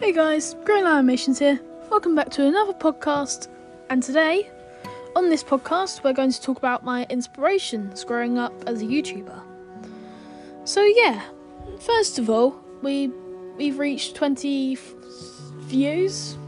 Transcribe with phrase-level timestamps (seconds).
[0.00, 1.60] Hey guys, Green Animations here.
[1.90, 3.48] Welcome back to another podcast.
[3.90, 4.48] And today,
[5.14, 9.42] on this podcast, we're going to talk about my inspirations growing up as a YouTuber.
[10.64, 11.20] So yeah,
[11.80, 13.08] first of all, we
[13.58, 14.94] we've reached 20 f-
[15.64, 16.38] views.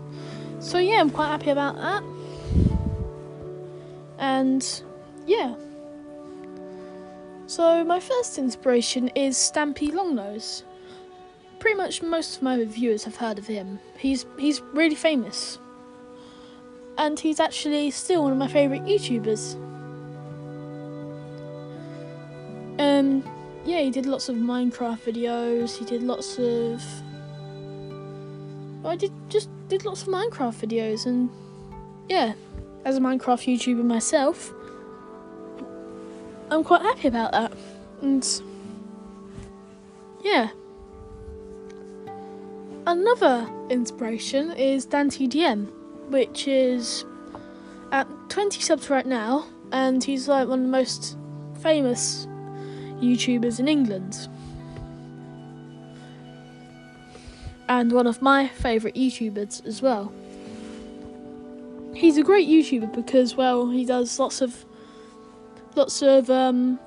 [0.59, 2.03] So yeah, I'm quite happy about that.
[4.19, 4.83] And
[5.27, 5.57] yeah.
[7.47, 10.63] So my first inspiration is Stampy Longnose
[11.63, 13.79] pretty much most of my viewers have heard of him.
[13.97, 15.61] He's he's really famous.
[16.99, 19.55] And he's actually still one of my favourite YouTubers.
[22.81, 23.23] Um
[23.65, 26.83] yeah, he did lots of Minecraft videos, he did lots of
[28.85, 31.31] I did just did lots of Minecraft videos and
[32.09, 32.33] yeah,
[32.85, 34.53] as a Minecraft YouTuber myself,
[36.51, 37.53] I'm quite happy about that.
[38.01, 38.27] And
[40.25, 40.51] yeah.
[42.85, 45.71] Another inspiration is DanTDM,
[46.11, 47.05] which is
[47.93, 51.17] at 20 subs right now, and he's like one of the most
[51.61, 52.27] famous
[53.01, 54.29] YouTubers in England.
[57.69, 60.13] And one of my favourite YouTubers as well.
[61.95, 64.65] He's a great YouTuber because, well, he does lots of
[65.77, 66.81] lots of um,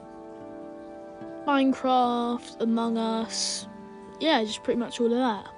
[1.48, 3.66] Minecraft, Among Us,
[4.20, 5.55] yeah, just pretty much all of that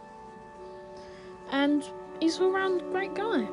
[1.52, 1.84] and
[2.20, 3.48] he's all round great guy.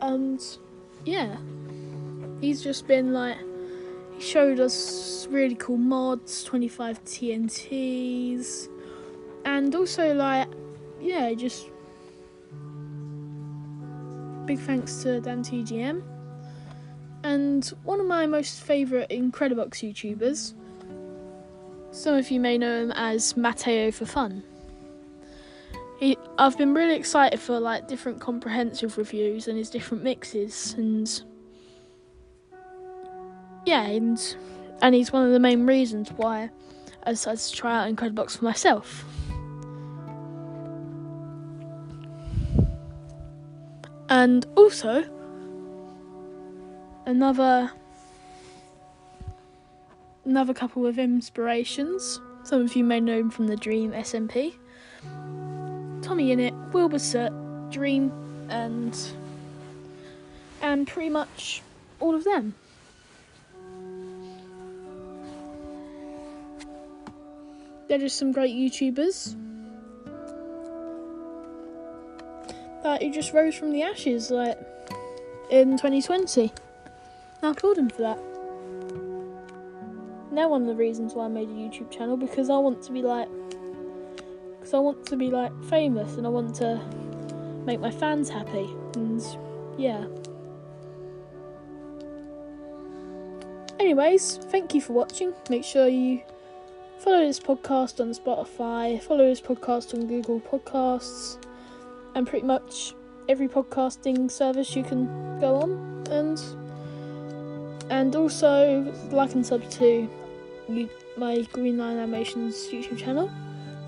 [0.00, 0.42] And
[1.04, 1.36] yeah,
[2.40, 3.38] he's just been like,
[4.14, 8.68] he showed us really cool mods, 25 TNTs,
[9.44, 10.48] and also like,
[11.00, 11.70] yeah, just
[14.46, 16.02] big thanks to Dan TDM.
[17.24, 20.54] And one of my most favourite Incredibox YouTubers
[21.96, 24.42] some of you may know him as Matteo for fun.
[25.98, 31.22] He, I've been really excited for like different comprehensive reviews and his different mixes and
[33.64, 34.36] yeah, and
[34.82, 36.50] and he's one of the main reasons why
[37.04, 39.04] I decided to try out Incredibox for myself.
[44.08, 45.04] And also
[47.06, 47.72] another
[50.26, 52.20] another couple of inspirations.
[52.42, 54.54] Some of you may know him from the Dream SMP.
[56.02, 56.98] Tommy Innit, Wilbur
[57.70, 58.12] Dream,
[58.48, 58.96] and
[60.60, 61.62] and pretty much
[62.00, 62.54] all of them.
[67.88, 69.36] They're just some great YouTubers
[72.82, 74.58] that who just rose from the ashes like
[75.50, 76.52] in 2020.
[77.42, 78.18] I applaud them for that
[80.36, 82.92] now one of the reasons why I made a YouTube channel because I want to
[82.92, 83.26] be like
[84.58, 86.78] because I want to be like famous and I want to
[87.64, 89.24] make my fans happy and
[89.78, 90.04] yeah.
[93.80, 95.32] Anyways, thank you for watching.
[95.48, 96.20] Make sure you
[96.98, 101.42] follow this podcast on Spotify, follow this podcast on Google Podcasts,
[102.14, 102.94] and pretty much
[103.26, 105.06] every podcasting service you can
[105.40, 106.38] go on and
[107.90, 110.08] and also like and sub to
[110.68, 113.30] my Greenlion Animations YouTube channel.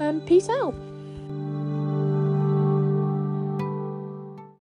[0.01, 0.75] And peace out.